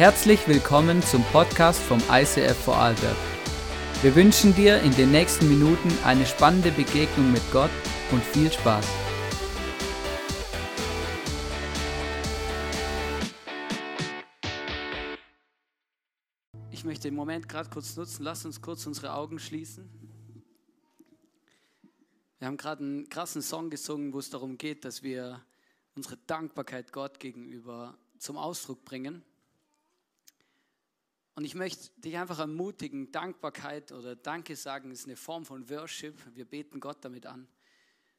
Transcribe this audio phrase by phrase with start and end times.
[0.00, 3.18] Herzlich willkommen zum Podcast vom ICF Vorarlberg.
[4.00, 7.68] Wir wünschen dir in den nächsten Minuten eine spannende Begegnung mit Gott
[8.10, 8.86] und viel Spaß.
[16.70, 18.22] Ich möchte den Moment gerade kurz nutzen.
[18.22, 19.86] Lass uns kurz unsere Augen schließen.
[22.38, 25.44] Wir haben gerade einen krassen Song gesungen, wo es darum geht, dass wir
[25.94, 29.22] unsere Dankbarkeit Gott gegenüber zum Ausdruck bringen.
[31.34, 36.18] Und ich möchte dich einfach ermutigen, Dankbarkeit oder Danke sagen ist eine Form von Worship.
[36.34, 37.48] Wir beten Gott damit an.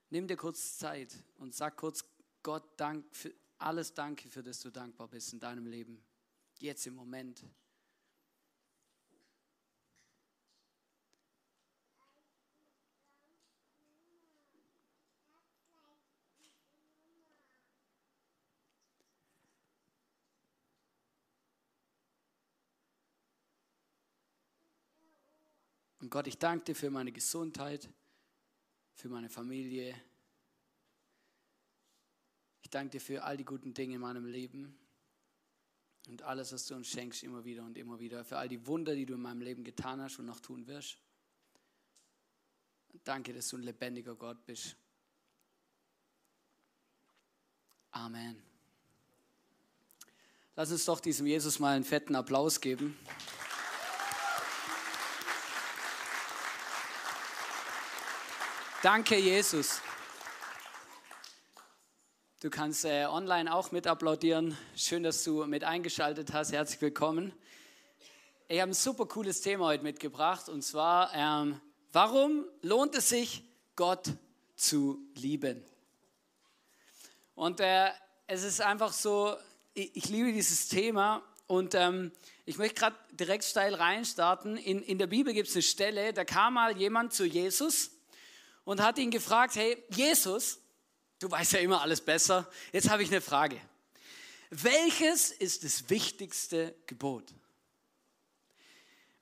[0.09, 2.03] Nimm dir kurz Zeit und sag kurz
[2.43, 6.03] Gott Dank für alles Danke, für das du dankbar bist in deinem Leben.
[6.59, 7.43] Jetzt im Moment.
[26.01, 27.87] Und Gott, ich danke dir für meine Gesundheit,
[28.95, 29.95] für meine Familie.
[32.63, 34.75] Ich danke dir für all die guten Dinge in meinem Leben
[36.07, 38.25] und alles, was du uns schenkst, immer wieder und immer wieder.
[38.25, 40.97] Für all die Wunder, die du in meinem Leben getan hast und noch tun wirst.
[43.03, 44.75] danke, dass du ein lebendiger Gott bist.
[47.91, 48.41] Amen.
[50.55, 52.97] Lass uns doch diesem Jesus mal einen fetten Applaus geben.
[58.83, 59.79] Danke, Jesus.
[62.39, 64.57] Du kannst äh, online auch mit applaudieren.
[64.75, 66.51] Schön, dass du mit eingeschaltet hast.
[66.51, 67.31] Herzlich willkommen.
[68.47, 73.43] Ich habe ein super cooles Thema heute mitgebracht und zwar, ähm, warum lohnt es sich,
[73.75, 74.13] Gott
[74.55, 75.63] zu lieben?
[77.35, 77.89] Und äh,
[78.25, 79.37] es ist einfach so,
[79.75, 82.11] ich, ich liebe dieses Thema und ähm,
[82.47, 84.57] ich möchte gerade direkt steil reinstarten.
[84.57, 87.91] In, in der Bibel gibt es eine Stelle, da kam mal jemand zu Jesus
[88.63, 90.59] und hat ihn gefragt, hey Jesus,
[91.19, 93.59] du weißt ja immer alles besser, jetzt habe ich eine Frage.
[94.49, 97.33] Welches ist das wichtigste Gebot?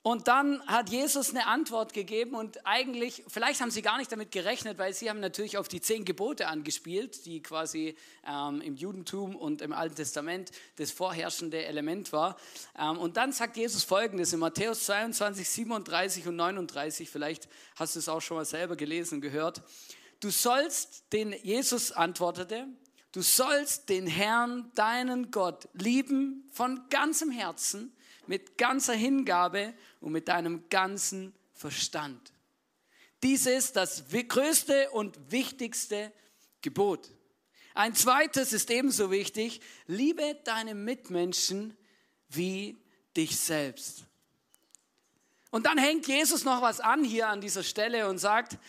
[0.10, 4.32] Und dann hat Jesus eine Antwort gegeben und eigentlich, vielleicht haben sie gar nicht damit
[4.32, 7.96] gerechnet, weil sie haben natürlich auf die zehn Gebote angespielt, die quasi
[8.28, 12.38] ähm, im Judentum und im Alten Testament das vorherrschende Element war.
[12.76, 18.00] Ähm, und dann sagt Jesus folgendes in Matthäus 22, 37 und 39, vielleicht hast du
[18.00, 19.62] es auch schon mal selber gelesen und gehört.
[20.22, 22.66] Du sollst, den Jesus antwortete,
[23.12, 27.94] du sollst den Herrn, deinen Gott, lieben von ganzem Herzen
[28.30, 32.32] mit ganzer Hingabe und mit deinem ganzen Verstand.
[33.24, 36.14] Dies ist das größte und wichtigste
[36.62, 37.10] Gebot.
[37.74, 41.76] Ein zweites ist ebenso wichtig, liebe deine Mitmenschen
[42.28, 42.78] wie
[43.18, 44.04] dich selbst.
[45.50, 48.60] Und dann hängt Jesus noch was an hier an dieser Stelle und sagt,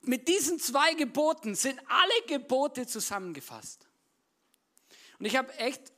[0.00, 3.86] mit diesen zwei Geboten sind alle Gebote zusammengefasst.
[5.20, 5.92] Und ich habe echt,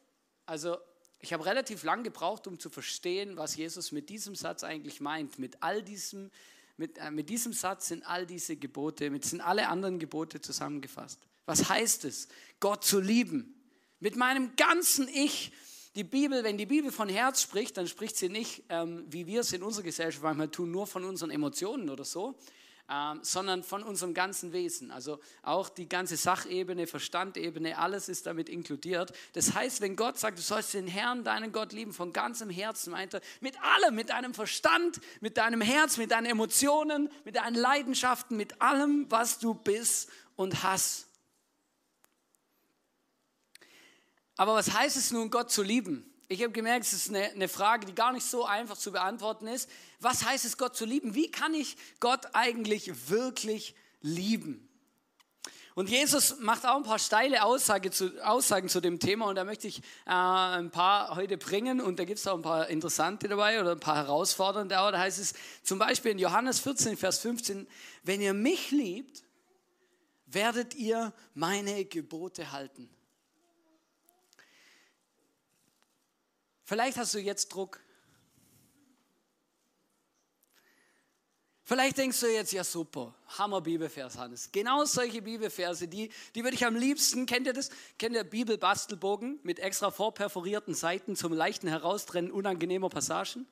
[0.44, 0.76] also
[1.20, 5.38] ich habe relativ lang gebraucht, um zu verstehen, was Jesus mit diesem Satz eigentlich meint.
[5.38, 6.30] Mit all diesem,
[6.76, 11.20] mit, äh, mit diesem Satz sind all diese Gebote, mit sind alle anderen Gebote zusammengefasst.
[11.46, 12.28] Was heißt es,
[12.60, 13.54] Gott zu lieben?
[14.00, 15.52] Mit meinem ganzen Ich.
[15.94, 19.40] Die Bibel, wenn die Bibel von Herz spricht, dann spricht sie nicht, ähm, wie wir
[19.40, 22.38] es in unserer Gesellschaft manchmal tun, nur von unseren Emotionen oder so,
[22.88, 24.90] ähm, sondern von unserem ganzen Wesen.
[24.90, 29.12] Also auch die ganze Sachebene, Verstandebene, alles ist damit inkludiert.
[29.32, 32.92] Das heißt, wenn Gott sagt, du sollst den Herrn, deinen Gott lieben von ganzem Herzen,
[32.92, 37.56] meint er mit allem, mit deinem Verstand, mit deinem Herz, mit deinen Emotionen, mit deinen
[37.56, 41.08] Leidenschaften, mit allem, was du bist und hast.
[44.36, 46.12] Aber was heißt es nun, Gott zu lieben?
[46.28, 49.46] Ich habe gemerkt, es ist eine, eine, Frage, die gar nicht so einfach zu beantworten
[49.46, 49.70] ist.
[50.00, 51.14] Was heißt es, Gott zu lieben?
[51.14, 54.68] Wie kann ich Gott eigentlich wirklich lieben?
[55.76, 59.44] Und Jesus macht auch ein paar steile Aussage zu, Aussagen zu dem Thema und da
[59.44, 63.28] möchte ich äh, ein paar heute bringen und da gibt es auch ein paar interessante
[63.28, 64.90] dabei oder ein paar herausfordernde auch.
[64.90, 67.68] Da heißt es zum Beispiel in Johannes 14, Vers 15,
[68.04, 69.22] wenn ihr mich liebt,
[70.24, 72.88] werdet ihr meine Gebote halten.
[76.66, 77.80] Vielleicht hast du jetzt Druck.
[81.62, 84.50] Vielleicht denkst du jetzt, ja super, Hammer Bibelvers, Hannes.
[84.52, 87.70] Genau solche Bibelverse, die, die würde ich am liebsten, kennt ihr das?
[87.98, 93.46] Kennt ihr Bibelbastelbogen mit extra vorperforierten Seiten zum leichten Heraustrennen unangenehmer Passagen?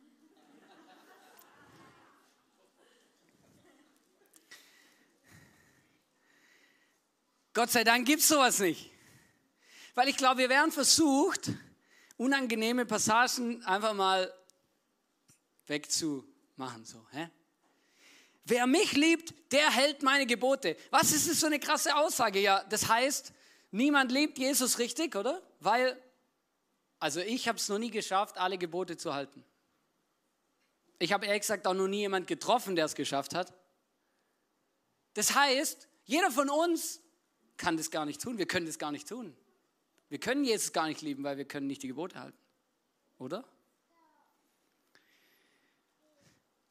[7.52, 8.90] Gott sei Dank gibt es sowas nicht.
[9.94, 11.52] Weil ich glaube, wir werden versucht,
[12.16, 14.32] unangenehme Passagen einfach mal
[15.66, 16.84] wegzumachen.
[16.84, 17.31] So, hä?
[18.44, 20.76] Wer mich liebt, der hält meine Gebote.
[20.90, 22.40] Was ist das so eine krasse Aussage?
[22.40, 23.32] Ja, das heißt,
[23.70, 25.43] niemand liebt Jesus richtig, oder?
[25.61, 26.00] Weil,
[26.99, 29.44] also ich habe es noch nie geschafft, alle Gebote zu halten.
[30.99, 33.52] Ich habe ehrlich gesagt auch noch nie jemand getroffen, der es geschafft hat.
[35.14, 37.00] Das heißt, jeder von uns
[37.56, 38.37] kann das gar nicht tun.
[38.37, 39.34] Wir können das gar nicht tun.
[40.14, 42.38] Wir können Jesus gar nicht lieben, weil wir können nicht die Gebote halten.
[43.19, 43.38] Oder?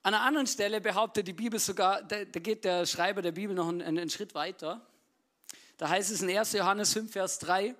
[0.01, 3.67] An einer anderen Stelle behauptet die Bibel sogar, da, geht der Schreiber der Bibel noch
[3.67, 4.87] einen, einen Schritt weiter.
[5.75, 6.53] Da heißt es in 1.
[6.53, 7.75] Johannes 5, Vers 3,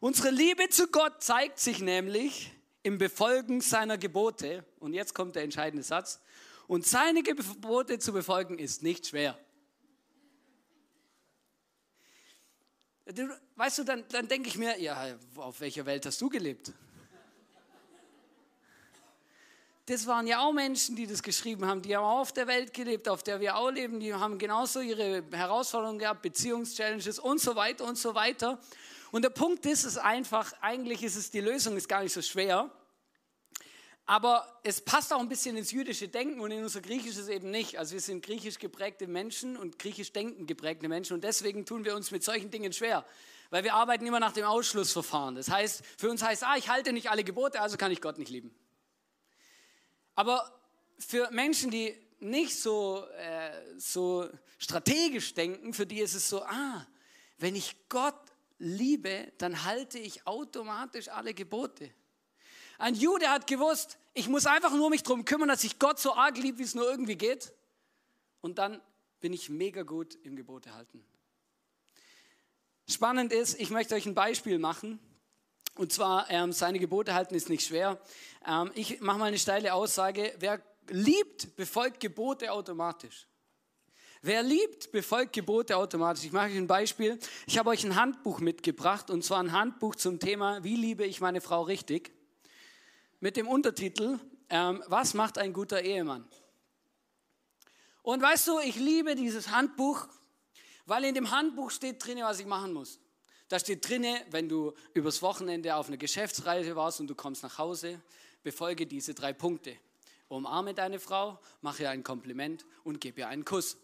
[0.00, 2.52] unsere Liebe zu Gott zeigt sich nämlich
[2.82, 4.62] im Befolgen seiner Gebote.
[4.78, 6.20] Und jetzt kommt der entscheidende Satz.
[6.66, 9.38] Und seine Gebote zu befolgen ist nicht schwer.
[13.56, 16.72] Weißt du, dann, dann denke ich mir, ja, auf welcher Welt hast du gelebt?
[19.86, 21.82] Das waren ja auch Menschen, die das geschrieben haben.
[21.82, 23.98] Die haben auch auf der Welt gelebt, auf der wir auch leben.
[23.98, 28.60] Die haben genauso ihre Herausforderungen gehabt, Beziehungschallenges und so weiter und so weiter.
[29.10, 32.22] Und der Punkt ist es einfach, eigentlich ist es, die Lösung ist gar nicht so
[32.22, 32.70] schwer.
[34.04, 37.78] Aber es passt auch ein bisschen ins jüdische Denken und in unser griechisches eben nicht.
[37.78, 41.94] Also wir sind griechisch geprägte Menschen und griechisch denken geprägte Menschen und deswegen tun wir
[41.94, 43.04] uns mit solchen Dingen schwer.
[43.50, 45.34] Weil wir arbeiten immer nach dem Ausschlussverfahren.
[45.34, 48.18] Das heißt, für uns heißt, ah, ich halte nicht alle Gebote, also kann ich Gott
[48.18, 48.52] nicht lieben.
[50.14, 50.58] Aber
[50.98, 54.28] für Menschen, die nicht so, äh, so
[54.58, 56.86] strategisch denken, für die ist es so, ah,
[57.38, 58.14] wenn ich Gott
[58.58, 61.90] liebe, dann halte ich automatisch alle Gebote.
[62.78, 66.14] Ein Jude hat gewusst, ich muss einfach nur mich darum kümmern, dass ich Gott so
[66.14, 67.52] arg liebe, wie es nur irgendwie geht.
[68.40, 68.80] Und dann
[69.20, 71.04] bin ich mega gut im Gebote halten.
[72.88, 74.98] Spannend ist, ich möchte euch ein Beispiel machen.
[75.76, 77.98] Und zwar, ähm, seine Gebote halten ist nicht schwer.
[78.46, 80.34] Ähm, ich mache mal eine steile Aussage.
[80.38, 83.26] Wer liebt, befolgt Gebote automatisch.
[84.20, 86.24] Wer liebt, befolgt Gebote automatisch.
[86.24, 87.18] Ich mache euch ein Beispiel.
[87.46, 91.20] Ich habe euch ein Handbuch mitgebracht, und zwar ein Handbuch zum Thema, wie liebe ich
[91.20, 92.12] meine Frau richtig?
[93.22, 94.18] Mit dem Untertitel,
[94.50, 96.28] ähm, was macht ein guter Ehemann?
[98.02, 100.08] Und weißt du, ich liebe dieses Handbuch,
[100.86, 102.98] weil in dem Handbuch steht drin, was ich machen muss.
[103.46, 107.58] Da steht drinne, wenn du übers Wochenende auf einer Geschäftsreise warst und du kommst nach
[107.58, 108.02] Hause,
[108.42, 109.76] befolge diese drei Punkte.
[110.26, 113.76] Umarme deine Frau, mache ihr ein Kompliment und gebe ihr einen Kuss.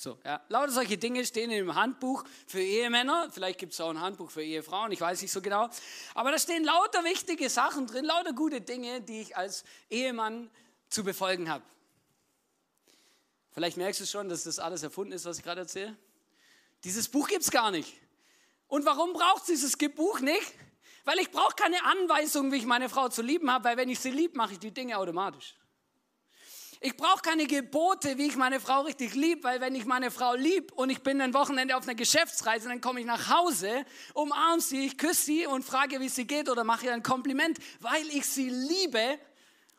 [0.00, 0.40] So, ja.
[0.48, 3.28] Lauter solche Dinge stehen im Handbuch für Ehemänner.
[3.30, 5.68] Vielleicht gibt es auch ein Handbuch für Ehefrauen, ich weiß nicht so genau.
[6.14, 10.50] Aber da stehen lauter wichtige Sachen drin, lauter gute Dinge, die ich als Ehemann
[10.88, 11.62] zu befolgen habe.
[13.52, 15.94] Vielleicht merkst du schon, dass das alles erfunden ist, was ich gerade erzähle.
[16.82, 17.94] Dieses Buch gibt es gar nicht.
[18.68, 20.54] Und warum braucht es dieses Buch nicht?
[21.04, 24.00] Weil ich brauche keine Anweisung, wie ich meine Frau zu lieben habe, weil wenn ich
[24.00, 25.59] sie liebe, mache ich die Dinge automatisch.
[26.82, 30.34] Ich brauche keine Gebote, wie ich meine Frau richtig liebe, weil wenn ich meine Frau
[30.34, 33.84] lieb und ich bin ein Wochenende auf einer Geschäftsreise, dann komme ich nach Hause,
[34.14, 37.58] umarme sie, ich küsse sie und frage, wie sie geht oder mache ihr ein Kompliment,
[37.80, 39.18] weil ich sie liebe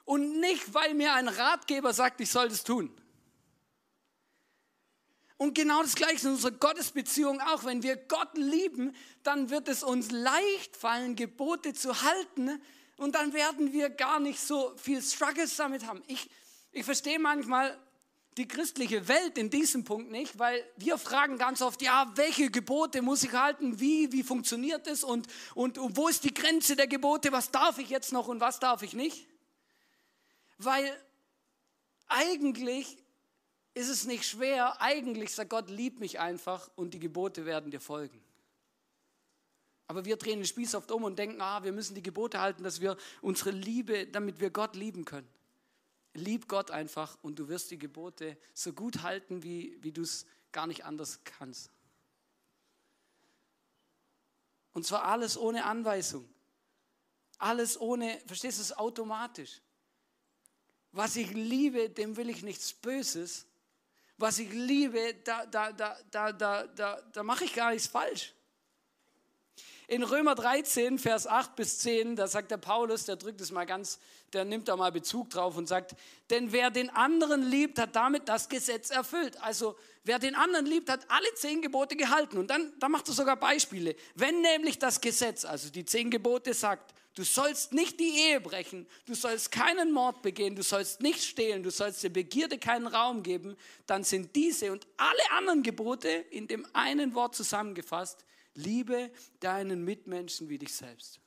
[0.05, 2.95] und nicht, weil mir ein Ratgeber sagt, ich soll das tun.
[5.37, 7.63] Und genau das Gleiche in unserer Gottesbeziehung auch.
[7.63, 12.61] Wenn wir Gott lieben, dann wird es uns leicht fallen, Gebote zu halten.
[12.97, 16.03] Und dann werden wir gar nicht so viel Struggles damit haben.
[16.05, 16.29] Ich,
[16.71, 17.77] ich verstehe manchmal
[18.37, 23.01] die christliche Welt in diesem Punkt nicht, weil wir fragen ganz oft, ja, welche Gebote
[23.01, 23.79] muss ich halten?
[23.79, 25.03] Wie, wie funktioniert es?
[25.03, 27.31] Und, und, und wo ist die Grenze der Gebote?
[27.33, 29.27] Was darf ich jetzt noch und was darf ich nicht?
[30.57, 30.97] Weil
[32.07, 32.97] eigentlich
[33.73, 34.81] ist es nicht schwer.
[34.81, 38.23] Eigentlich sagt Gott, lieb mich einfach und die Gebote werden dir folgen.
[39.87, 42.63] Aber wir drehen den Spieß oft um und denken, ah, wir müssen die Gebote halten,
[42.63, 45.27] dass wir unsere Liebe, damit wir Gott lieben können.
[46.13, 50.25] Lieb Gott einfach und du wirst die Gebote so gut halten, wie, wie du es
[50.51, 51.71] gar nicht anders kannst.
[54.73, 56.27] Und zwar alles ohne Anweisung.
[57.37, 59.61] Alles ohne, verstehst du es, automatisch.
[60.91, 63.47] Was ich liebe, dem will ich nichts Böses
[64.21, 68.33] was ich liebe, da, da, da, da, da, da, da mache ich gar nichts falsch.
[69.87, 73.65] In Römer 13, Vers 8 bis 10, da sagt der Paulus, der drückt es mal
[73.65, 73.99] ganz,
[74.33, 75.95] der nimmt da mal Bezug drauf und sagt,
[76.29, 79.41] denn wer den anderen liebt, hat damit das Gesetz erfüllt.
[79.41, 82.37] Also wer den anderen liebt, hat alle zehn Gebote gehalten.
[82.37, 83.95] Und dann, dann macht er sogar Beispiele.
[84.15, 88.87] Wenn nämlich das Gesetz, also die zehn Gebote sagt, Du sollst nicht die Ehe brechen,
[89.05, 93.21] du sollst keinen Mord begehen, du sollst nicht stehlen, du sollst der Begierde keinen Raum
[93.21, 99.83] geben, dann sind diese und alle anderen Gebote in dem einen Wort zusammengefasst, liebe deinen
[99.83, 101.19] Mitmenschen wie dich selbst.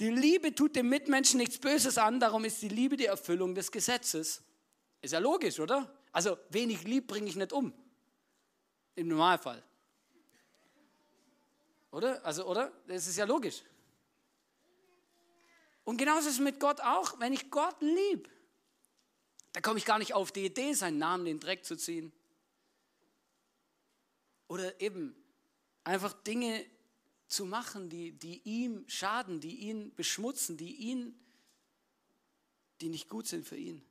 [0.00, 3.72] Die Liebe tut dem Mitmenschen nichts Böses an, darum ist die Liebe die Erfüllung des
[3.72, 4.42] Gesetzes.
[5.00, 5.90] Ist ja logisch, oder?
[6.12, 7.72] Also, wen ich lieb, bringe ich nicht um.
[8.94, 9.62] Im Normalfall.
[11.92, 12.24] Oder?
[12.24, 12.72] Also, oder?
[12.86, 13.62] Das ist ja logisch.
[15.84, 17.18] Und genauso ist es mit Gott auch.
[17.20, 18.28] Wenn ich Gott lieb,
[19.52, 22.12] dann komme ich gar nicht auf die Idee, seinen Namen in den Dreck zu ziehen.
[24.48, 25.14] Oder eben
[25.84, 26.64] einfach Dinge
[27.28, 31.18] zu machen, die, die ihm schaden, die ihn beschmutzen, die ihn,
[32.80, 33.82] die nicht gut sind für ihn.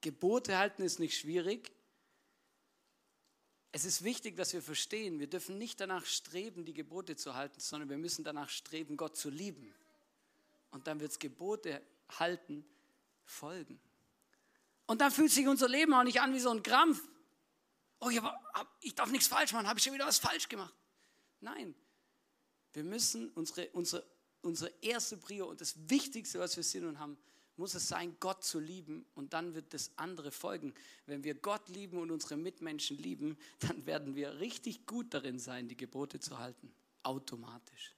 [0.00, 1.72] Gebote halten ist nicht schwierig.
[3.70, 7.58] Es ist wichtig, dass wir verstehen, wir dürfen nicht danach streben, die Gebote zu halten,
[7.58, 9.72] sondern wir müssen danach streben, Gott zu lieben.
[10.72, 11.80] Und dann wird es Gebote
[12.18, 12.66] halten
[13.24, 13.80] folgen.
[14.86, 17.02] Und dann fühlt sich unser Leben auch nicht an wie so ein Krampf.
[18.04, 18.10] Oh,
[18.80, 20.74] ich, darf nichts falsch machen, habe ich schon wieder was falsch gemacht.
[21.38, 21.72] Nein,
[22.72, 24.04] wir müssen unsere, unsere,
[24.40, 27.16] unsere erste Prio und das Wichtigste, was wir sind und haben,
[27.54, 30.74] muss es sein, Gott zu lieben und dann wird das andere folgen.
[31.06, 35.68] Wenn wir Gott lieben und unsere Mitmenschen lieben, dann werden wir richtig gut darin sein,
[35.68, 36.74] die Gebote zu halten.
[37.04, 37.94] Automatisch.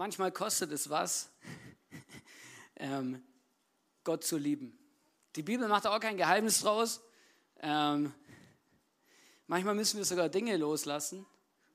[0.00, 1.28] Manchmal kostet es was,
[2.76, 3.22] ähm,
[4.02, 4.78] Gott zu lieben.
[5.36, 7.02] Die Bibel macht auch kein Geheimnis draus.
[7.60, 8.10] Ähm,
[9.46, 11.26] manchmal müssen wir sogar Dinge loslassen.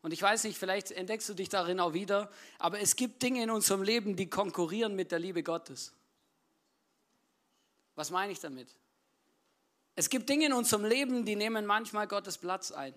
[0.02, 3.44] Und ich weiß nicht, vielleicht entdeckst du dich darin auch wieder, aber es gibt Dinge
[3.44, 5.94] in unserem Leben, die konkurrieren mit der Liebe Gottes.
[7.94, 8.70] Was meine ich damit?
[9.94, 12.96] Es gibt Dinge in unserem Leben, die nehmen manchmal Gottes Platz ein.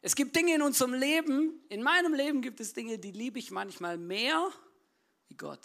[0.00, 3.50] Es gibt Dinge in unserem Leben, in meinem Leben gibt es Dinge, die liebe ich
[3.50, 4.50] manchmal mehr
[5.28, 5.60] wie Gott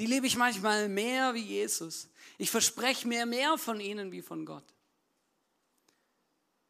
[0.00, 2.08] die liebe ich manchmal mehr wie Jesus.
[2.38, 4.64] Ich verspreche mir mehr von ihnen wie von Gott.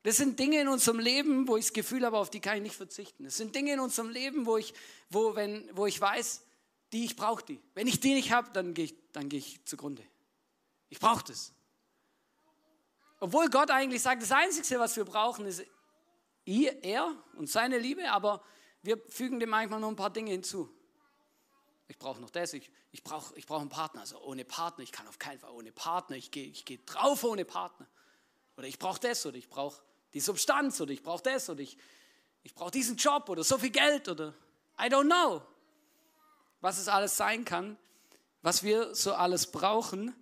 [0.03, 2.63] Das sind Dinge in unserem Leben, wo ich das Gefühl habe, auf die kann ich
[2.63, 3.23] nicht verzichten.
[3.23, 4.75] Das sind Dinge in unserem Leben, wo ich,
[5.11, 6.43] wo, wenn, wo ich weiß,
[6.93, 7.61] die, ich brauche die.
[7.75, 10.03] Wenn ich die nicht habe, dann gehe ich, dann gehe ich zugrunde.
[10.89, 11.53] Ich brauche das.
[13.21, 15.65] Obwohl Gott eigentlich sagt, das Einzige, was wir brauchen, ist
[16.83, 18.43] er und seine Liebe, aber
[18.83, 20.69] wir fügen dem manchmal noch ein paar Dinge hinzu.
[21.89, 24.01] Ich brauche noch das, ich, ich brauche ich brauch einen Partner.
[24.01, 27.25] Also ohne Partner, ich kann auf keinen Fall ohne Partner, ich gehe ich geh drauf
[27.25, 27.87] ohne Partner.
[28.57, 31.77] Oder ich brauche das oder ich brauche die Substanz oder ich brauche das oder ich,
[32.43, 34.35] ich brauche diesen Job oder so viel Geld oder
[34.79, 35.43] I don't know,
[36.61, 37.77] was es alles sein kann,
[38.43, 40.15] was wir so alles brauchen.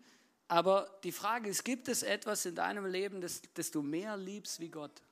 [0.49, 4.61] Aber die Frage ist, gibt es etwas in deinem Leben, das, das du mehr liebst
[4.61, 5.03] wie Gott?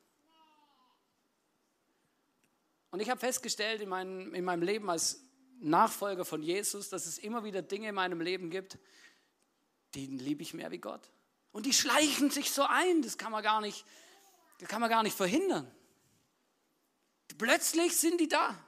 [2.91, 5.21] Und ich habe festgestellt in meinem, in meinem Leben als
[5.59, 8.79] Nachfolger von Jesus, dass es immer wieder Dinge in meinem Leben gibt,
[9.95, 11.11] die liebe ich mehr wie Gott.
[11.53, 13.85] Und die schleichen sich so ein, das kann man gar nicht,
[14.59, 15.71] das kann man gar nicht verhindern.
[17.39, 18.59] Plötzlich sind die da.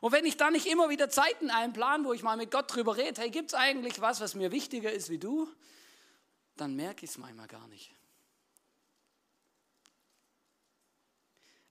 [0.00, 2.96] Und wenn ich da nicht immer wieder Zeiten einplan, wo ich mal mit Gott drüber
[2.96, 5.48] rede, hey, gibt es eigentlich was, was mir wichtiger ist wie du?
[6.56, 7.97] Dann merke ich es manchmal gar nicht.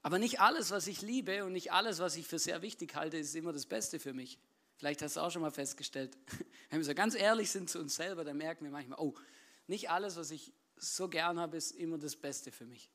[0.02, 3.16] Aber nicht alles, was ich liebe und nicht alles, was ich für sehr wichtig halte,
[3.16, 4.38] ist immer das Beste für mich.
[4.76, 6.16] Vielleicht hast du auch schon mal festgestellt,
[6.70, 9.14] wenn wir so ganz ehrlich sind zu uns selber, dann merken wir manchmal, oh,
[9.66, 12.90] nicht alles, was ich so gern habe, ist immer das Beste für mich.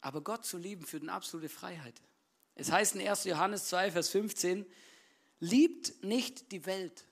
[0.00, 2.02] Aber Gott zu lieben führt eine absolute Freiheit.
[2.56, 3.24] Es heißt in 1.
[3.24, 4.66] Johannes 2, Vers 15,
[5.40, 7.04] liebt nicht die Welt.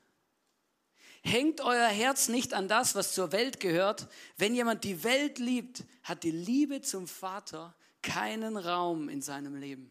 [1.23, 4.09] Hängt euer Herz nicht an das, was zur Welt gehört.
[4.37, 9.91] Wenn jemand die Welt liebt, hat die Liebe zum Vater keinen Raum in seinem Leben.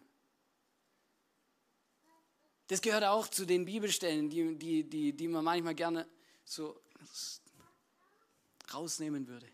[2.67, 6.07] Das gehört auch zu den Bibelstellen, die, die, die, die man manchmal gerne
[6.43, 6.81] so
[8.73, 9.47] rausnehmen würde.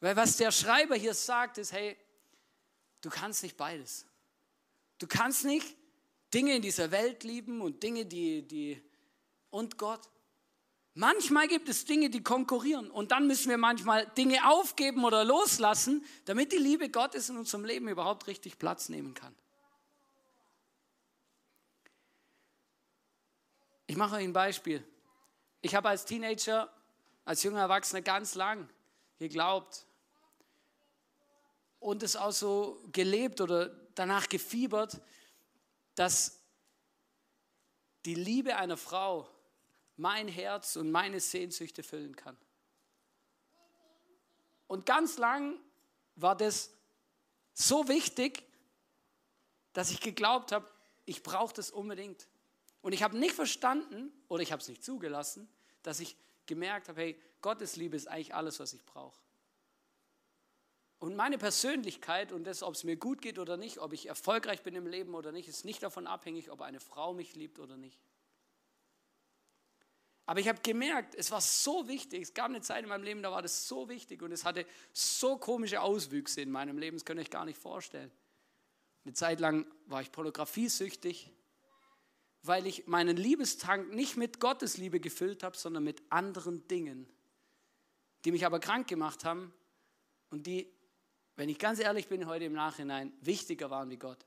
[0.00, 1.96] Weil was der Schreiber hier sagt, ist, hey,
[3.00, 4.06] du kannst nicht beides.
[4.98, 5.76] Du kannst nicht
[6.32, 8.82] Dinge in dieser Welt lieben und Dinge, die, die
[9.50, 10.08] und Gott.
[10.98, 16.02] Manchmal gibt es Dinge, die konkurrieren und dann müssen wir manchmal Dinge aufgeben oder loslassen,
[16.24, 19.36] damit die Liebe Gottes in unserem Leben überhaupt richtig Platz nehmen kann.
[23.86, 24.82] Ich mache euch ein Beispiel.
[25.60, 26.72] Ich habe als Teenager,
[27.26, 28.66] als junger Erwachsener ganz lang
[29.18, 29.84] geglaubt
[31.78, 34.98] und es auch so gelebt oder danach gefiebert,
[35.94, 36.40] dass
[38.06, 39.28] die Liebe einer Frau
[39.96, 42.36] mein Herz und meine Sehnsüchte füllen kann.
[44.66, 45.58] Und ganz lang
[46.16, 46.72] war das
[47.54, 48.42] so wichtig,
[49.72, 50.68] dass ich geglaubt habe,
[51.04, 52.28] ich brauche das unbedingt.
[52.82, 55.48] Und ich habe nicht verstanden oder ich habe es nicht zugelassen,
[55.82, 59.20] dass ich gemerkt habe, hey, Gottes Liebe ist eigentlich alles, was ich brauche.
[60.98, 64.62] Und meine Persönlichkeit und das, ob es mir gut geht oder nicht, ob ich erfolgreich
[64.62, 67.76] bin im Leben oder nicht, ist nicht davon abhängig, ob eine Frau mich liebt oder
[67.76, 68.00] nicht.
[70.28, 72.22] Aber ich habe gemerkt, es war so wichtig.
[72.22, 74.66] Es gab eine Zeit in meinem Leben, da war das so wichtig und es hatte
[74.92, 78.10] so komische Auswüchse in meinem Leben, das könnt ihr euch gar nicht vorstellen.
[79.04, 81.30] Eine Zeit lang war ich pornografiesüchtig,
[82.42, 87.08] weil ich meinen Liebestank nicht mit Gottes Liebe gefüllt habe, sondern mit anderen Dingen,
[88.24, 89.54] die mich aber krank gemacht haben
[90.30, 90.68] und die,
[91.36, 94.26] wenn ich ganz ehrlich bin, heute im Nachhinein wichtiger waren wie Gott.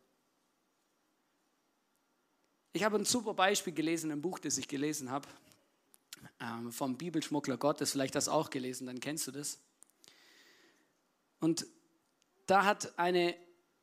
[2.71, 5.27] Ich habe ein super Beispiel gelesen im Buch, das ich gelesen habe
[6.71, 9.59] vom Bibelschmuggler Gottes, vielleicht hast du auch gelesen, dann kennst du das.
[11.39, 11.65] Und
[12.45, 13.35] da hat eine,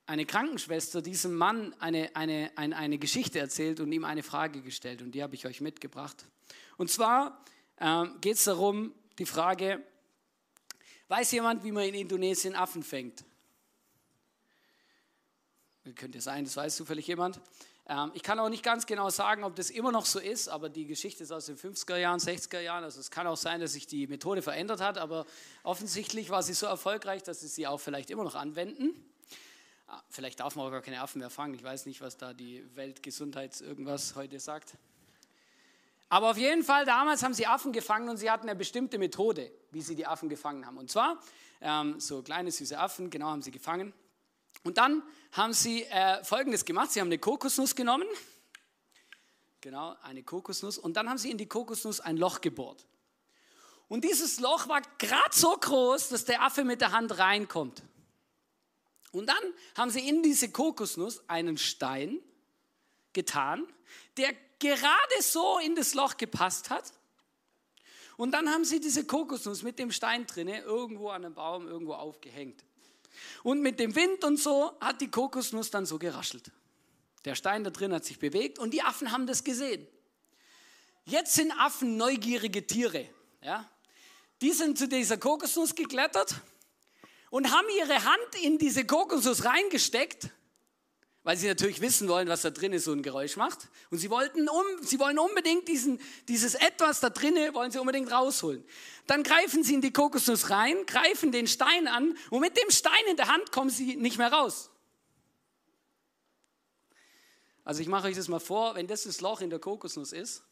[0.07, 5.03] eine Krankenschwester diesem Mann eine, eine, eine, eine Geschichte erzählt und ihm eine Frage gestellt
[5.03, 6.27] und die habe ich euch mitgebracht.
[6.77, 7.45] Und zwar
[7.79, 9.83] ähm, geht es darum, die Frage,
[11.09, 13.25] weiß jemand, wie man in Indonesien Affen fängt?
[15.95, 17.41] Könnte sein, das weiß zufällig jemand.
[17.89, 20.69] Ähm, ich kann auch nicht ganz genau sagen, ob das immer noch so ist, aber
[20.69, 22.85] die Geschichte ist aus den 50er Jahren, 60er Jahren.
[22.85, 25.25] Also es kann auch sein, dass sich die Methode verändert hat, aber
[25.63, 28.91] offensichtlich war sie so erfolgreich, dass sie sie auch vielleicht immer noch anwenden.
[29.87, 31.55] Ah, vielleicht darf man auch gar keine Affen mehr fangen.
[31.55, 34.75] Ich weiß nicht, was da die Weltgesundheits irgendwas heute sagt.
[36.09, 39.53] Aber auf jeden Fall, damals haben sie Affen gefangen und sie hatten eine bestimmte Methode,
[39.71, 40.79] wie sie die Affen gefangen haben.
[40.79, 41.21] Und zwar
[41.61, 43.93] ähm, so kleine süße Affen, genau haben sie gefangen.
[44.67, 46.91] Und dann haben sie äh, Folgendes gemacht.
[46.91, 48.09] Sie haben eine Kokosnuss genommen.
[49.61, 50.77] Genau, eine Kokosnuss.
[50.77, 52.85] Und dann haben sie in die Kokosnuss ein Loch gebohrt.
[53.87, 57.81] Und dieses Loch war gerade so groß, dass der Affe mit der Hand reinkommt.
[59.13, 59.37] Und dann
[59.77, 62.19] haben sie in diese Kokosnuss einen Stein
[63.13, 63.65] getan,
[64.17, 66.93] der gerade so in das Loch gepasst hat.
[68.17, 71.95] Und dann haben sie diese Kokosnuss mit dem Stein drinne irgendwo an einem Baum irgendwo
[71.95, 72.65] aufgehängt.
[73.43, 76.51] Und mit dem Wind und so hat die Kokosnuss dann so geraschelt.
[77.25, 79.87] Der Stein da drin hat sich bewegt und die Affen haben das gesehen.
[81.05, 83.09] Jetzt sind Affen neugierige Tiere.
[83.43, 83.69] Ja?
[84.41, 86.35] Die sind zu dieser Kokosnuss geklettert
[87.31, 90.31] und haben ihre Hand in diese Kokosnuss reingesteckt
[91.27, 93.67] weil sie natürlich wissen wollen, was da drinnen so ein Geräusch macht.
[93.91, 98.13] Und sie, wollten um, sie wollen unbedingt diesen, dieses Etwas da drinnen, wollen sie unbedingt
[98.13, 98.65] rausholen.
[99.09, 102.93] Dann greifen sie in die Kokosnuss rein, greifen den Stein an und mit dem Stein
[103.11, 104.71] in der Hand kommen sie nicht mehr raus.
[107.65, 110.45] Also ich mache euch das mal vor, wenn das das Loch in der Kokosnuss ist,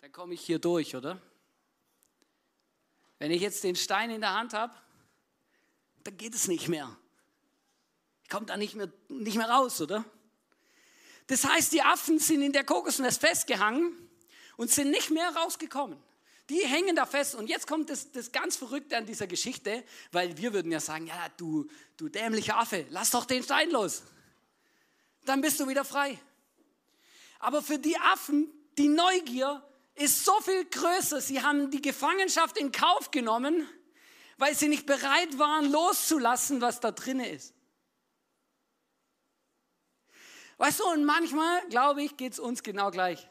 [0.00, 1.20] dann komme ich hier durch, oder?
[3.18, 4.72] Wenn ich jetzt den Stein in der Hand habe,
[6.04, 6.96] dann geht es nicht mehr.
[8.30, 10.04] Ich komme da nicht mehr, nicht mehr raus, oder?
[11.26, 13.92] Das heißt, die Affen sind in der Kokosnuss festgehangen
[14.56, 15.98] und sind nicht mehr rausgekommen.
[16.48, 17.34] Die hängen da fest.
[17.34, 21.08] Und jetzt kommt das, das ganz Verrückte an dieser Geschichte, weil wir würden ja sagen,
[21.08, 24.04] ja, du, du dämlicher Affe, lass doch den Stein los.
[25.24, 26.16] Dann bist du wieder frei.
[27.40, 29.60] Aber für die Affen, die Neugier
[29.96, 31.20] ist so viel größer.
[31.20, 33.66] Sie haben die Gefangenschaft in Kauf genommen
[34.40, 37.52] weil sie nicht bereit waren, loszulassen, was da drinne ist.
[40.60, 43.26] Weißt du, und manchmal, glaube ich, geht es uns genau gleich.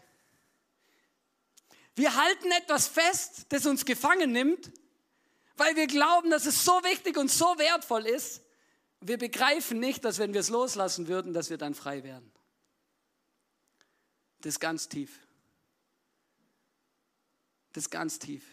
[1.93, 4.71] Wir halten etwas fest, das uns gefangen nimmt,
[5.55, 8.41] weil wir glauben, dass es so wichtig und so wertvoll ist.
[9.01, 12.33] Wir begreifen nicht, dass wenn wir es loslassen würden, dass wir dann frei werden.
[14.41, 15.19] Das ist ganz tief.
[17.73, 18.43] Das ist ganz tief.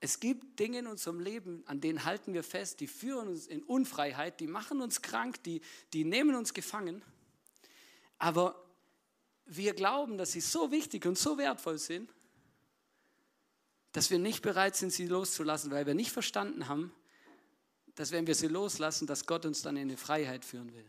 [0.00, 3.62] Es gibt Dinge in unserem Leben, an denen halten wir fest, die führen uns in
[3.62, 5.60] Unfreiheit, die machen uns krank, die,
[5.92, 7.02] die nehmen uns gefangen.
[8.18, 8.64] Aber
[9.44, 12.14] wir glauben, dass sie so wichtig und so wertvoll sind,
[13.92, 16.92] dass wir nicht bereit sind, sie loszulassen, weil wir nicht verstanden haben,
[17.94, 20.86] dass wenn wir sie loslassen, dass Gott uns dann in eine Freiheit führen will.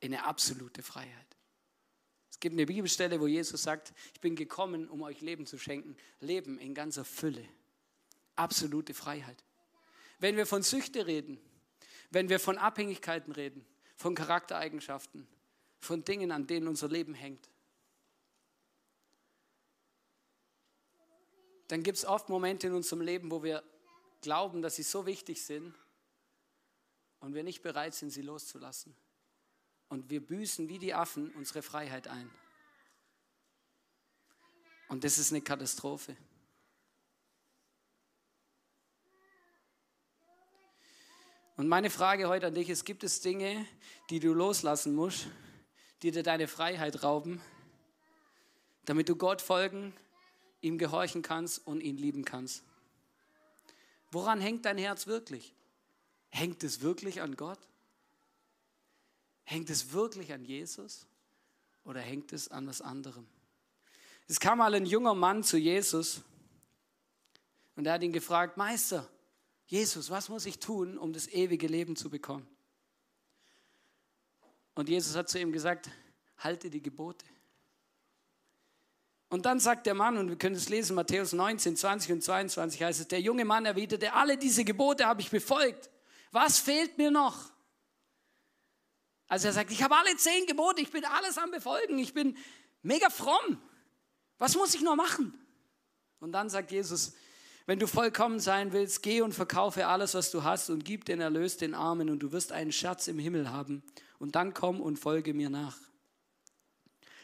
[0.00, 1.26] In eine absolute Freiheit.
[2.30, 5.96] Es gibt eine Bibelstelle, wo Jesus sagt, ich bin gekommen, um euch Leben zu schenken.
[6.20, 7.48] Leben in ganzer Fülle.
[8.36, 9.42] Absolute Freiheit.
[10.18, 11.38] Wenn wir von Süchte reden,
[12.10, 15.26] wenn wir von Abhängigkeiten reden, von Charaktereigenschaften,
[15.80, 17.48] von Dingen, an denen unser Leben hängt,
[21.68, 23.62] dann gibt es oft Momente in unserem Leben, wo wir
[24.20, 25.74] glauben, dass sie so wichtig sind
[27.20, 28.94] und wir nicht bereit sind, sie loszulassen
[29.88, 32.30] und wir büßen wie die Affen unsere Freiheit ein.
[34.88, 36.16] Und das ist eine Katastrophe.
[41.56, 43.66] Und meine Frage heute an dich ist, gibt es Dinge,
[44.10, 45.28] die du loslassen musst,
[46.02, 47.40] die dir deine Freiheit rauben,
[48.84, 49.94] damit du Gott folgen,
[50.60, 52.62] ihm gehorchen kannst und ihn lieben kannst?
[54.10, 55.54] Woran hängt dein Herz wirklich?
[56.28, 57.58] Hängt es wirklich an Gott?
[59.44, 61.06] Hängt es wirklich an Jesus?
[61.84, 63.26] Oder hängt es an was anderem?
[64.28, 66.20] Es kam mal ein junger Mann zu Jesus
[67.76, 69.08] und er hat ihn gefragt, Meister,
[69.66, 72.46] Jesus, was muss ich tun, um das ewige Leben zu bekommen?
[74.74, 75.90] Und Jesus hat zu ihm gesagt,
[76.38, 77.24] halte die Gebote.
[79.28, 82.82] Und dann sagt der Mann, und wir können es lesen, Matthäus 19, 20 und 22
[82.82, 85.90] heißt es, der junge Mann erwiderte, alle diese Gebote habe ich befolgt.
[86.30, 87.50] Was fehlt mir noch?
[89.26, 92.36] Also er sagt, ich habe alle zehn Gebote, ich bin alles am Befolgen, ich bin
[92.82, 93.60] mega fromm.
[94.38, 95.36] Was muss ich noch machen?
[96.20, 97.14] Und dann sagt Jesus,
[97.66, 101.20] wenn du vollkommen sein willst, geh und verkaufe alles, was du hast und gib den
[101.20, 103.82] Erlös den Armen und du wirst einen Schatz im Himmel haben.
[104.18, 105.76] Und dann komm und folge mir nach.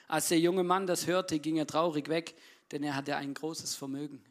[0.08, 2.34] Als der junge Mann das hörte, ging er traurig weg,
[2.72, 4.22] denn er hatte ein großes Vermögen.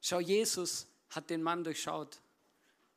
[0.00, 2.20] Schau, Jesus hat den Mann durchschaut.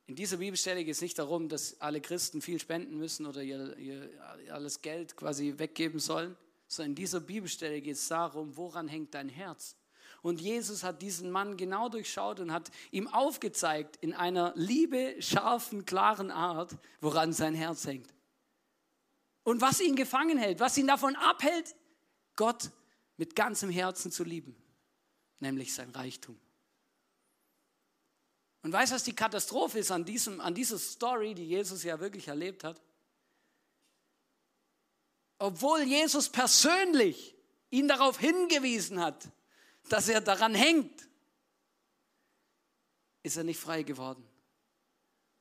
[0.06, 3.76] In dieser Bibelstelle geht es nicht darum, dass alle Christen viel spenden müssen oder ihr,
[3.78, 4.10] ihr
[4.52, 6.38] alles Geld quasi weggeben sollen,
[6.68, 9.76] sondern in dieser Bibelstelle geht es darum, woran hängt dein Herz?
[10.22, 15.86] Und Jesus hat diesen Mann genau durchschaut und hat ihm aufgezeigt in einer liebe, scharfen,
[15.86, 18.14] klaren Art, woran sein Herz hängt.
[19.44, 21.76] Und was ihn gefangen hält, was ihn davon abhält,
[22.36, 22.70] Gott
[23.18, 24.56] mit ganzem Herzen zu lieben,
[25.40, 26.40] nämlich sein Reichtum.
[28.62, 32.00] Und weißt du, was die Katastrophe ist an, diesem, an dieser Story, die Jesus ja
[32.00, 32.80] wirklich erlebt hat?
[35.40, 37.36] Obwohl Jesus persönlich
[37.72, 39.28] ihn darauf hingewiesen hat,
[39.90, 41.08] dass er daran hängt,
[43.24, 44.28] ist er nicht frei geworden,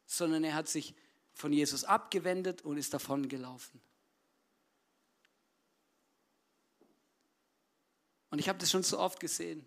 [0.06, 0.94] sondern er hat sich
[1.32, 3.80] von Jesus abgewendet und ist davon gelaufen.
[8.30, 9.66] Und ich habe das schon so oft gesehen,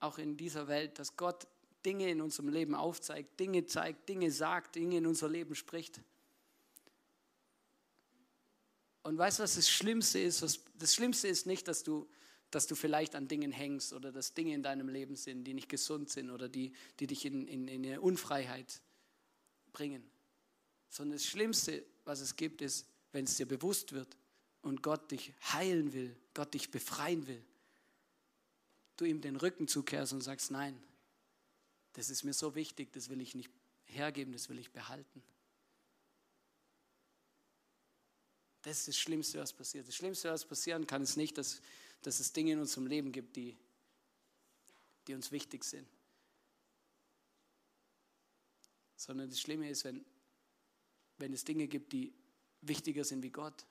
[0.00, 1.46] auch in dieser Welt, dass Gott
[1.84, 6.00] Dinge in unserem Leben aufzeigt, Dinge zeigt, Dinge sagt, Dinge in unser Leben spricht.
[9.02, 10.42] Und weißt du, was das Schlimmste ist?
[10.74, 12.08] Das Schlimmste ist nicht, dass du
[12.50, 15.68] dass du vielleicht an Dingen hängst oder dass Dinge in deinem Leben sind, die nicht
[15.68, 18.80] gesund sind oder die, die dich in, in, in eine Unfreiheit
[19.72, 20.02] bringen.
[20.88, 24.16] Sondern das Schlimmste, was es gibt, ist, wenn es dir bewusst wird
[24.62, 27.42] und Gott dich heilen will, Gott dich befreien will,
[28.96, 30.80] du ihm den Rücken zukehrst und sagst, nein,
[31.92, 33.50] das ist mir so wichtig, das will ich nicht
[33.84, 35.22] hergeben, das will ich behalten.
[38.62, 39.88] Das ist das Schlimmste, was passiert.
[39.88, 41.62] Das Schlimmste, was passieren kann, ist nicht, dass
[42.02, 43.56] dass es Dinge in unserem Leben gibt, die,
[45.06, 45.88] die uns wichtig sind.
[48.96, 50.04] Sondern das Schlimme ist, wenn,
[51.18, 52.12] wenn es Dinge gibt, die
[52.62, 53.66] wichtiger sind wie Gott.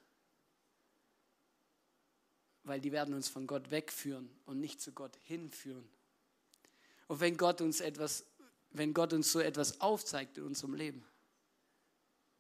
[2.64, 5.88] Weil die werden uns von Gott wegführen und nicht zu Gott hinführen.
[7.08, 8.26] Und wenn Gott uns etwas,
[8.72, 11.04] wenn Gott uns so etwas aufzeigt in unserem Leben,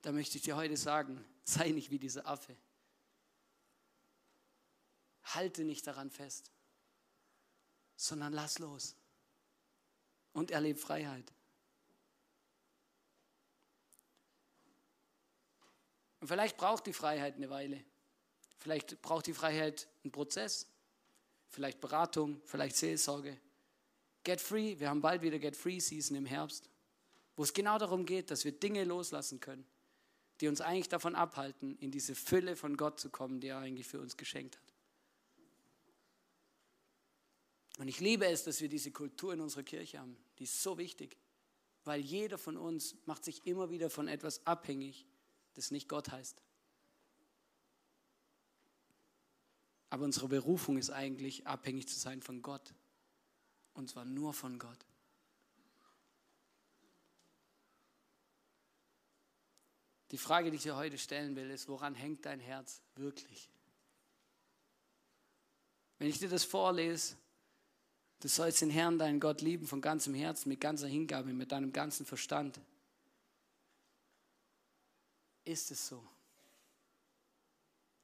[0.02, 2.56] dann möchte ich dir heute sagen, sei nicht wie dieser Affe.
[5.36, 6.52] Halte nicht daran fest,
[7.96, 8.96] sondern lass los
[10.34, 11.32] und erlebe Freiheit.
[16.20, 17.84] Und vielleicht braucht die Freiheit eine Weile.
[18.58, 20.68] Vielleicht braucht die Freiheit einen Prozess,
[21.48, 23.40] vielleicht Beratung, vielleicht Seelsorge.
[24.24, 26.70] Get Free, wir haben bald wieder Get Free Season im Herbst,
[27.38, 29.66] wo es genau darum geht, dass wir Dinge loslassen können,
[30.42, 33.88] die uns eigentlich davon abhalten, in diese Fülle von Gott zu kommen, die er eigentlich
[33.88, 34.69] für uns geschenkt hat.
[37.80, 40.18] Und ich liebe es, dass wir diese Kultur in unserer Kirche haben.
[40.38, 41.16] Die ist so wichtig,
[41.86, 45.08] weil jeder von uns macht sich immer wieder von etwas abhängig,
[45.54, 46.44] das nicht Gott heißt.
[49.90, 52.74] Aber unsere Berufung ist eigentlich abhängig zu sein von Gott.
[53.74, 54.86] Und zwar nur von Gott.
[60.12, 63.50] Die Frage, die ich dir heute stellen will, ist, woran hängt dein Herz wirklich?
[65.98, 67.16] Wenn ich dir das vorlese,
[68.20, 71.72] Du sollst den Herrn, deinen Gott lieben von ganzem Herzen, mit ganzer Hingabe, mit deinem
[71.72, 72.60] ganzen Verstand.
[75.46, 76.06] Ist es so?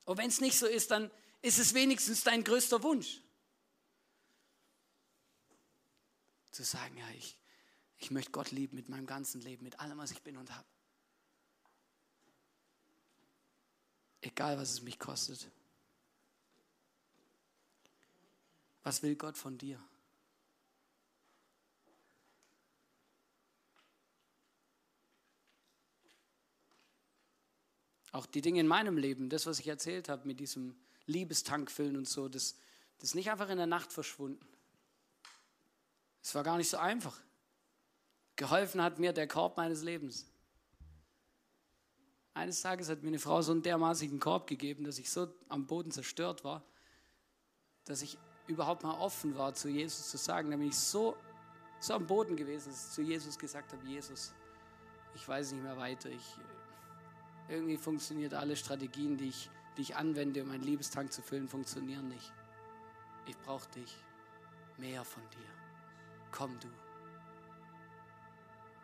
[0.05, 3.21] Und wenn es nicht so ist, dann ist es wenigstens dein größter Wunsch.
[6.51, 7.37] Zu sagen, ja, ich,
[7.97, 10.67] ich möchte Gott lieben mit meinem ganzen Leben, mit allem, was ich bin und habe.
[14.21, 15.51] Egal, was es mich kostet.
[18.83, 19.83] Was will Gott von dir?
[28.15, 30.73] Auch die Dinge in meinem Leben, das, was ich erzählt habe mit diesem
[31.05, 32.55] Liebestank füllen und so, das,
[32.97, 34.47] das ist nicht einfach in der Nacht verschwunden.
[36.23, 37.19] Es war gar nicht so einfach.
[38.37, 40.25] Geholfen hat mir der Korb meines Lebens.
[42.33, 45.67] Eines Tages hat mir eine Frau so einen dermaßigen Korb gegeben, dass ich so am
[45.67, 46.63] Boden zerstört war,
[47.83, 50.51] dass ich überhaupt mal offen war, zu Jesus zu sagen.
[50.51, 51.17] Da bin ich so,
[51.81, 54.33] so am Boden gewesen, dass ich zu Jesus gesagt habe, Jesus,
[55.15, 56.09] ich weiß nicht mehr weiter.
[56.09, 56.37] Ich,
[57.47, 62.07] irgendwie funktioniert alle Strategien, die ich, die ich anwende, um meinen Liebestank zu füllen, funktionieren
[62.07, 62.33] nicht.
[63.27, 63.97] Ich brauche dich.
[64.77, 65.47] Mehr von dir.
[66.31, 66.67] Komm du.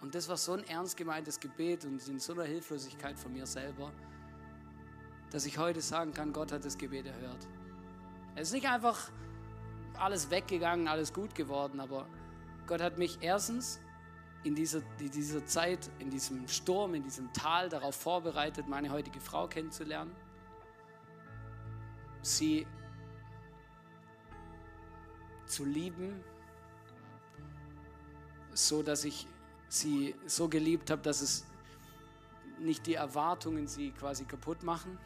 [0.01, 3.45] Und das war so ein ernst gemeintes Gebet und in so einer Hilflosigkeit von mir
[3.45, 3.91] selber,
[5.29, 7.47] dass ich heute sagen kann, Gott hat das Gebet erhört.
[8.35, 9.11] Es ist nicht einfach
[9.97, 12.07] alles weggegangen, alles gut geworden, aber
[12.65, 13.79] Gott hat mich erstens
[14.43, 19.19] in dieser, in dieser Zeit, in diesem Sturm, in diesem Tal darauf vorbereitet, meine heutige
[19.19, 20.15] Frau kennenzulernen.
[22.23, 22.65] Sie
[25.45, 26.23] zu lieben,
[28.53, 29.27] so dass ich
[29.67, 31.45] sie so geliebt habe, dass es
[32.59, 34.97] nicht die Erwartungen sie quasi kaputt machen.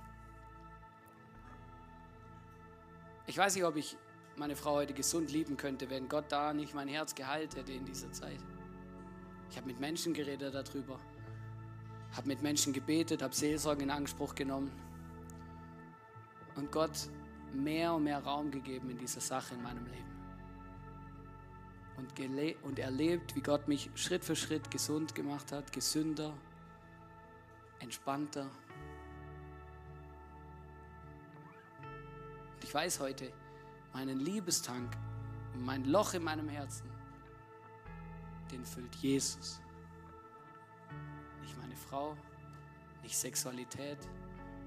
[3.28, 3.98] Ich weiß nicht, ob ich
[4.36, 7.86] meine Frau heute gesund lieben könnte, wenn Gott da nicht mein Herz geheilt hätte in
[7.86, 8.40] dieser Zeit.
[9.50, 11.00] Ich habe mit Menschen geredet darüber,
[12.16, 14.72] habe mit Menschen gebetet, habe Seelsorge in Anspruch genommen.
[16.56, 17.10] Und Gott
[17.54, 20.16] mehr und mehr Raum gegeben in dieser Sache in meinem Leben.
[21.98, 26.34] Und, und erlebt, wie Gott mich Schritt für Schritt gesund gemacht hat, gesünder,
[27.80, 28.50] entspannter.
[32.54, 33.32] Und ich weiß heute,
[33.94, 34.98] meinen Liebestank
[35.58, 36.90] mein Loch in meinem Herzen,
[38.52, 39.60] den füllt Jesus.
[41.42, 42.16] Nicht meine Frau,
[43.04, 44.00] nicht Sexualität,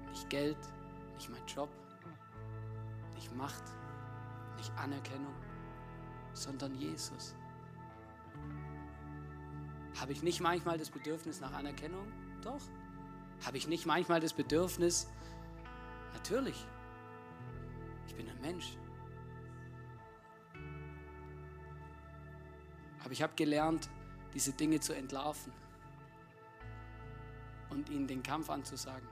[0.09, 0.57] nicht Geld,
[1.15, 1.69] nicht mein Job,
[3.15, 3.63] nicht Macht,
[4.57, 5.35] nicht Anerkennung
[6.33, 7.35] sondern Jesus.
[9.99, 12.07] Habe ich nicht manchmal das Bedürfnis nach Anerkennung?
[12.41, 12.61] Doch.
[13.45, 15.07] Habe ich nicht manchmal das Bedürfnis?
[16.13, 16.65] Natürlich.
[18.07, 18.77] Ich bin ein Mensch.
[23.09, 23.89] Aber ich habe gelernt,
[24.35, 25.51] diese Dinge zu entlarven
[27.71, 29.07] und ihnen den Kampf anzusagen,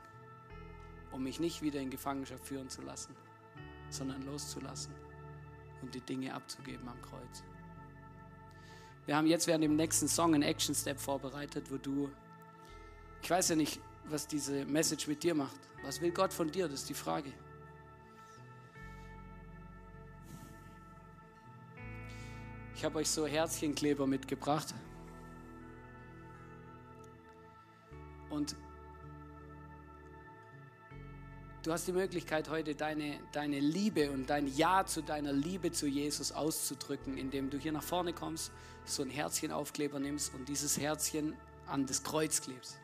[1.11, 3.15] um mich nicht wieder in Gefangenschaft führen zu lassen,
[3.89, 4.93] sondern loszulassen
[5.81, 7.43] und die Dinge abzugeben am Kreuz.
[9.07, 12.11] Wir haben jetzt während dem nächsten Song einen Action Step vorbereitet, wo du,
[13.23, 15.57] ich weiß ja nicht, was diese Message mit dir macht.
[15.81, 16.67] Was will Gott von dir?
[16.67, 17.33] Das ist die Frage.
[22.77, 24.75] Ich habe euch so Herzchenkleber mitgebracht.
[28.29, 28.55] Und
[31.63, 35.85] Du hast die Möglichkeit heute deine, deine Liebe und dein Ja zu deiner Liebe zu
[35.85, 38.51] Jesus auszudrücken, indem du hier nach vorne kommst,
[38.85, 41.35] so ein Herzchenaufkleber nimmst und dieses Herzchen
[41.65, 42.77] an das Kreuz klebst.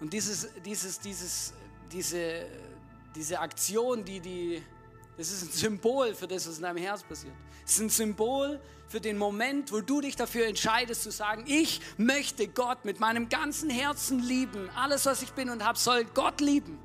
[0.00, 1.52] Und dieses, dieses, dieses,
[1.92, 2.46] diese,
[3.14, 4.62] diese Aktion, die, die,
[5.16, 7.34] das ist ein Symbol für das, was in deinem Herz passiert.
[7.64, 11.80] Es ist ein Symbol für den Moment, wo du dich dafür entscheidest zu sagen, ich
[11.96, 14.68] möchte Gott mit meinem ganzen Herzen lieben.
[14.76, 16.78] Alles, was ich bin und habe, soll Gott lieben.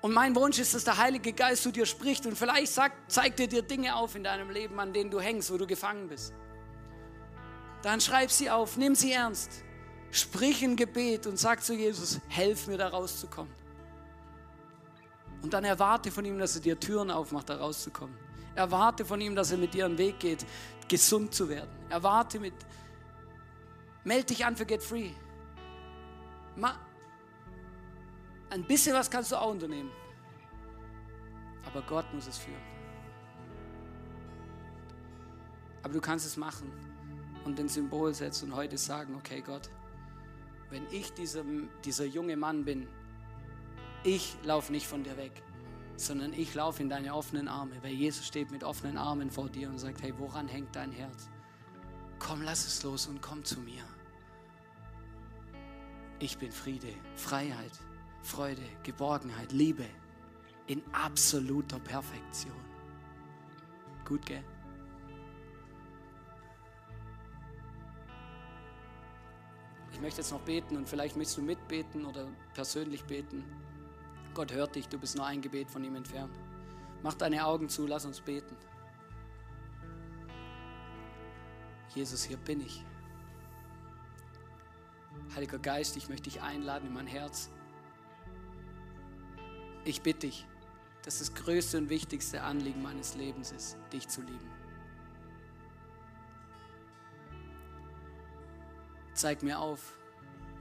[0.00, 3.38] Und mein Wunsch ist, dass der Heilige Geist zu dir spricht und vielleicht sagt, zeigt
[3.38, 6.34] er dir Dinge auf in deinem Leben, an denen du hängst, wo du gefangen bist.
[7.82, 9.62] Dann schreib sie auf, nimm sie ernst,
[10.10, 13.61] sprich ein Gebet und sag zu Jesus, helf mir da rauszukommen.
[15.42, 18.16] Und dann erwarte von ihm, dass er dir Türen aufmacht, da rauszukommen.
[18.54, 20.46] Erwarte von ihm, dass er mit dir einen Weg geht,
[20.88, 21.70] gesund zu werden.
[21.88, 22.54] Erwarte mit,
[24.04, 25.10] meld dich an für Get Free.
[26.56, 26.76] Ma,
[28.50, 29.90] ein bisschen was kannst du auch unternehmen.
[31.64, 32.60] Aber Gott muss es führen.
[35.82, 36.70] Aber du kannst es machen
[37.44, 39.70] und den Symbol setzen und heute sagen, okay Gott,
[40.70, 41.42] wenn ich dieser,
[41.84, 42.86] dieser junge Mann bin,
[44.04, 45.42] ich laufe nicht von dir weg,
[45.96, 49.68] sondern ich laufe in deine offenen Arme, weil Jesus steht mit offenen Armen vor dir
[49.68, 51.28] und sagt, hey, woran hängt dein Herz?
[52.18, 53.82] Komm, lass es los und komm zu mir.
[56.18, 57.72] Ich bin Friede, Freiheit,
[58.22, 59.86] Freude, Geborgenheit, Liebe
[60.66, 62.54] in absoluter Perfektion.
[64.04, 64.44] Gut, gell?
[69.92, 73.44] Ich möchte jetzt noch beten und vielleicht möchtest du mitbeten oder persönlich beten.
[74.34, 76.34] Gott hört dich, du bist nur ein Gebet von ihm entfernt.
[77.02, 78.56] Mach deine Augen zu, lass uns beten.
[81.94, 82.84] Jesus, hier bin ich.
[85.34, 87.50] Heiliger Geist, ich möchte dich einladen in mein Herz.
[89.84, 90.46] Ich bitte dich,
[91.02, 94.50] dass das größte und wichtigste Anliegen meines Lebens ist, dich zu lieben.
[99.12, 99.98] Zeig mir auf,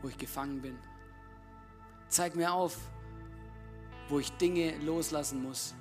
[0.01, 0.77] wo ich gefangen bin.
[2.09, 2.77] Zeig mir auf,
[4.11, 5.73] wo ich Dinge loslassen muss,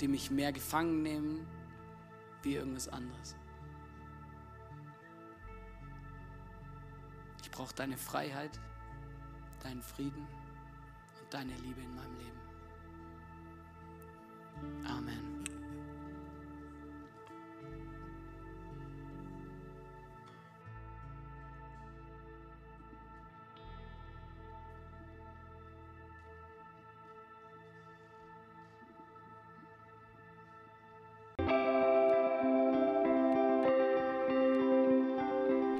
[0.00, 1.46] die mich mehr gefangen nehmen
[2.42, 3.36] wie irgendwas anderes.
[7.42, 8.58] Ich brauche deine Freiheit,
[9.62, 10.26] deinen Frieden
[11.20, 12.37] und deine Liebe in meinem Leben.